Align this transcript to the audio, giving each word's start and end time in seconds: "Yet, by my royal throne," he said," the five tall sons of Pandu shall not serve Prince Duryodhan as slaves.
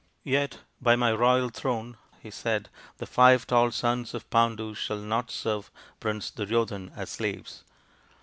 "Yet, 0.23 0.61
by 0.81 0.95
my 0.95 1.11
royal 1.13 1.49
throne," 1.49 1.95
he 2.19 2.31
said," 2.31 2.69
the 2.97 3.05
five 3.05 3.45
tall 3.45 3.69
sons 3.69 4.15
of 4.15 4.27
Pandu 4.31 4.73
shall 4.73 4.97
not 4.97 5.29
serve 5.29 5.69
Prince 5.99 6.31
Duryodhan 6.31 6.91
as 6.95 7.11
slaves. 7.11 7.63